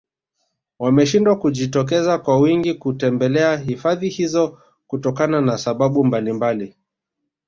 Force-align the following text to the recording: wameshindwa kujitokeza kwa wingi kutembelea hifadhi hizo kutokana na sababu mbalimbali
wameshindwa 0.79 1.35
kujitokeza 1.39 2.17
kwa 2.17 2.39
wingi 2.39 2.73
kutembelea 2.73 3.57
hifadhi 3.57 4.09
hizo 4.09 4.59
kutokana 4.87 5.41
na 5.41 5.57
sababu 5.57 6.05
mbalimbali 6.05 6.75